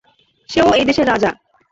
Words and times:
সে-ও 0.49 0.69
এই 0.73 0.85
দেশের 0.85 1.07
রাজা। 1.07 1.31